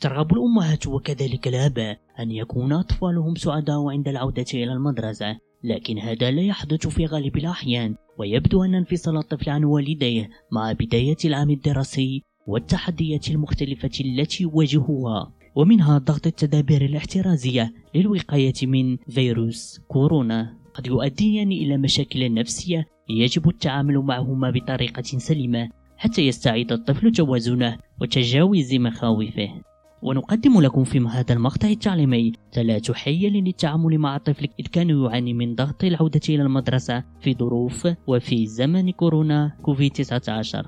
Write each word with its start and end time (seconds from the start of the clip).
ترغب 0.00 0.32
الأمهات 0.32 0.86
وكذلك 0.86 1.48
الآباء 1.48 1.98
أن 2.20 2.30
يكون 2.30 2.72
أطفالهم 2.72 3.34
سعداء 3.34 3.88
عند 3.88 4.08
العودة 4.08 4.46
إلى 4.54 4.72
المدرسة 4.72 5.38
لكن 5.64 5.98
هذا 5.98 6.30
لا 6.30 6.42
يحدث 6.42 6.86
في 6.86 7.06
غالب 7.06 7.36
الأحيان 7.36 7.94
ويبدو 8.18 8.64
أن 8.64 8.74
انفصال 8.74 9.16
الطفل 9.16 9.50
عن 9.50 9.64
والديه 9.64 10.30
مع 10.52 10.72
بداية 10.72 11.16
العام 11.24 11.50
الدراسي 11.50 12.22
والتحديات 12.46 13.28
المختلفة 13.30 13.90
التي 14.00 14.42
يواجهها 14.42 15.32
ومنها 15.54 15.98
ضغط 15.98 16.26
التدابير 16.26 16.84
الاحترازية 16.84 17.72
للوقاية 17.94 18.54
من 18.62 18.96
فيروس 18.96 19.80
كورونا. 19.88 20.54
قد 20.74 20.86
يؤديان 20.86 21.52
إلى 21.52 21.76
مشاكل 21.76 22.34
نفسية 22.34 22.86
يجب 23.08 23.48
التعامل 23.48 23.98
معهما 23.98 24.50
بطريقة 24.50 25.02
سليمة 25.02 25.68
حتى 25.96 26.26
يستعيد 26.26 26.72
الطفل 26.72 27.12
توازنه 27.12 27.78
وتجاوز 28.00 28.74
مخاوفه. 28.74 29.67
ونقدم 30.02 30.60
لكم 30.60 30.84
في 30.84 30.98
هذا 30.98 31.34
المقطع 31.34 31.68
التعليمي 31.68 32.32
ثلاث 32.52 32.90
حيل 32.90 33.32
للتعامل 33.32 33.98
مع 33.98 34.16
الطفل 34.16 34.48
إذ 34.60 34.66
كان 34.66 34.90
يعاني 34.90 35.34
من 35.34 35.54
ضغط 35.54 35.84
العودة 35.84 36.20
إلى 36.28 36.42
المدرسة 36.42 37.04
في 37.20 37.34
ظروف 37.34 37.88
وفي 38.06 38.46
زمن 38.46 38.90
كورونا 38.90 39.56
كوفيد 39.62 39.92
19 39.92 40.66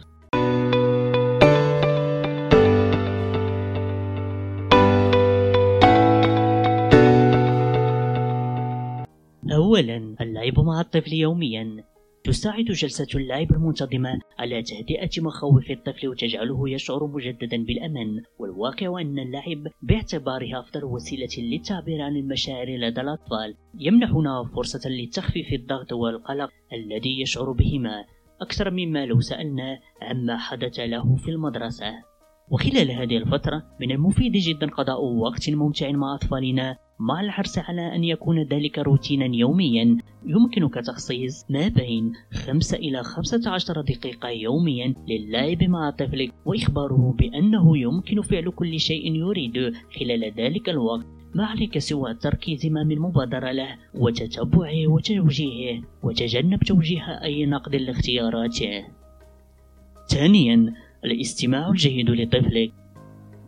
أولا 9.53 10.15
اللعب 10.21 10.61
مع 10.61 10.81
الطفل 10.81 11.13
يوميا. 11.13 11.85
تساعد 12.25 12.65
جلسة 12.65 13.07
اللعب 13.15 13.53
المنتظمة 13.53 14.21
على 14.39 14.63
تهدئة 14.63 15.11
مخاوف 15.19 15.71
الطفل 15.71 16.09
وتجعله 16.09 16.71
يشعر 16.71 17.07
مجددا 17.07 17.65
بالأمان. 17.65 18.23
والواقع 18.39 19.01
أن 19.01 19.19
اللعب 19.19 19.67
باعتبارها 19.83 20.61
أفضل 20.61 20.85
وسيلة 20.85 21.29
للتعبير 21.39 22.03
عن 22.03 22.17
المشاعر 22.17 22.67
لدى 22.69 23.01
الأطفال. 23.01 23.55
يمنحنا 23.79 24.51
فرصة 24.55 24.91
لتخفيف 24.91 25.53
الضغط 25.53 25.93
والقلق 25.93 26.51
الذي 26.73 27.21
يشعر 27.21 27.53
بهما. 27.53 28.05
أكثر 28.41 28.71
مما 28.71 29.07
لو 29.07 29.21
سألنا 29.21 29.79
عما 30.03 30.37
حدث 30.37 30.81
له 30.81 31.17
في 31.17 31.31
المدرسة. 31.31 32.10
وخلال 32.51 32.91
هذه 32.91 33.17
الفترة 33.17 33.63
من 33.81 33.91
المفيد 33.91 34.33
جدا 34.33 34.67
قضاء 34.67 35.05
وقت 35.05 35.51
ممتع 35.51 35.91
مع 35.91 36.15
أطفالنا 36.15 36.77
مع 37.01 37.21
الحرص 37.21 37.59
على 37.59 37.95
أن 37.95 38.05
يكون 38.05 38.43
ذلك 38.43 38.79
روتينا 38.79 39.37
يوميا. 39.37 39.99
يمكنك 40.27 40.75
تخصيص 40.75 41.45
ما 41.51 41.69
بين 41.69 42.13
5 42.33 42.77
إلى 42.77 43.03
15 43.03 43.81
دقيقة 43.81 44.29
يوميا 44.29 44.95
للعب 45.09 45.65
مع 45.65 45.91
طفلك 45.91 46.33
وإخباره 46.45 47.15
بأنه 47.19 47.79
يمكن 47.79 48.23
فعل 48.23 48.51
كل 48.51 48.81
شيء 48.81 49.15
يريد 49.15 49.73
خلال 50.01 50.33
ذلك 50.37 50.69
الوقت 50.69 51.07
ما 51.35 51.47
عليك 51.47 51.79
سوى 51.79 52.15
ترك 52.15 52.51
زمام 52.51 52.91
المبادرة 52.91 53.53
له 53.53 53.77
وتتبعه 53.95 54.87
وتوجيهه 54.87 55.83
وتجنب 56.03 56.61
توجيه 56.63 57.23
أي 57.23 57.47
نقد 57.47 57.75
لاختياراته. 57.75 58.85
ثانيا 60.09 60.75
الاستماع 61.05 61.69
الجيد 61.69 62.11
لطفلك. 62.11 62.73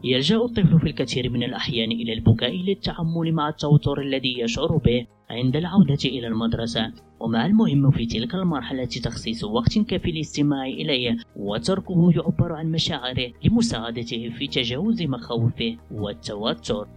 يلجأ 0.05 0.37
الطفل 0.37 0.81
في 0.81 0.87
الكثير 0.87 1.31
من 1.31 1.43
الأحيان 1.43 1.93
إلى 1.93 2.13
البكاء 2.13 2.57
للتعامل 2.57 3.33
مع 3.33 3.49
التوتر 3.49 4.01
الذي 4.01 4.41
يشعر 4.41 4.77
به 4.77 5.07
عند 5.31 5.57
العودة 5.57 5.99
إلى 6.05 6.27
المدرسة. 6.27 6.93
ومع 7.21 7.47
المهم 7.47 7.91
في 7.91 8.07
تلك 8.07 8.35
المرحلة 8.35 8.85
تخصيص 8.85 9.45
وقت 9.45 9.79
كافي 9.79 10.13
للاستماع 10.13 10.67
إليه 10.67 11.17
وتركه 11.37 12.13
يعبر 12.17 12.53
عن 12.53 12.73
مشاعره 12.73 13.33
لمساعدته 13.45 14.29
في 14.39 14.47
تجاوز 14.47 15.03
مخاوفه 15.03 15.77
والتوتر. 15.91 16.89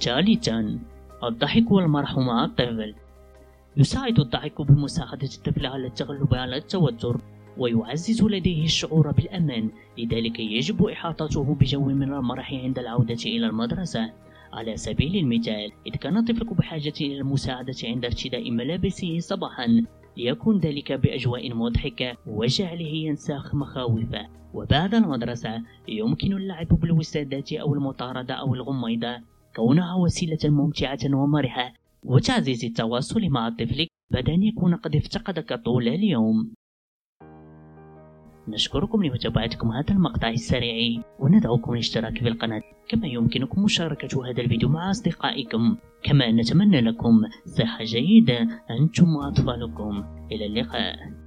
ثالثا 0.00 0.78
الضحك 1.24 1.70
والمرح 1.70 2.18
مع 2.18 2.44
الطفل. 2.44 2.94
يساعد 3.76 4.20
الضحك 4.20 4.62
بمساعدة 4.62 5.28
الطفل 5.36 5.66
على 5.66 5.86
التغلب 5.86 6.34
على 6.34 6.56
التوتر. 6.56 7.20
ويعزز 7.58 8.22
لديه 8.22 8.64
الشعور 8.64 9.10
بالأمان. 9.10 9.70
لذلك 9.98 10.40
يجب 10.40 10.84
إحاطته 10.84 11.54
بجو 11.54 11.84
من 11.84 12.12
المرح 12.12 12.52
عند 12.52 12.78
العودة 12.78 13.22
إلى 13.26 13.46
المدرسة. 13.46 14.12
على 14.52 14.76
سبيل 14.76 15.16
المثال 15.16 15.72
إذا 15.86 15.96
كان 15.96 16.24
طفلك 16.24 16.52
بحاجة 16.52 16.92
إلى 17.00 17.18
المساعدة 17.18 17.74
عند 17.84 18.04
ارتداء 18.04 18.50
ملابسه 18.50 19.18
صباحا 19.18 19.84
ليكون 20.16 20.58
ذلك 20.58 20.92
بأجواء 20.92 21.54
مضحكة 21.54 22.16
وجعله 22.26 22.86
ينساخ 22.86 23.54
مخاوفه. 23.54 24.28
وبعد 24.54 24.94
المدرسة 24.94 25.62
يمكن 25.88 26.32
اللعب 26.32 26.68
بالوسادات 26.68 27.52
أو 27.52 27.74
المطاردة 27.74 28.34
أو 28.34 28.54
الغميضة 28.54 29.20
كونها 29.56 29.94
وسيلة 29.94 30.38
ممتعة 30.44 30.98
ومرحة 31.14 31.72
وتعزيز 32.02 32.64
التواصل 32.64 33.20
مع 33.28 33.48
طفلك 33.48 33.88
بعد 34.10 34.30
أن 34.30 34.42
يكون 34.42 34.74
قد 34.74 34.96
افتقدك 34.96 35.52
طول 35.64 35.88
اليوم. 35.88 36.54
نشكركم 38.48 39.04
لمتابعتكم 39.04 39.72
هذا 39.72 39.90
المقطع 39.90 40.28
السريع. 40.28 41.02
وندعوكم 41.18 41.72
للاشتراك 41.72 42.18
في 42.18 42.28
القناة 42.28 42.62
كما 42.88 43.06
يمكنكم 43.06 43.62
مشاركة 43.64 44.30
هذا 44.30 44.42
الفيديو 44.42 44.68
مع 44.68 44.90
أصدقائكم. 44.90 45.76
كما 46.02 46.30
نتمنى 46.32 46.80
لكم 46.80 47.22
صحة 47.44 47.84
جيدة. 47.84 48.48
أنتم 48.80 49.16
وأطفالكم 49.16 50.04
إلى 50.32 50.46
اللقاء. 50.46 51.23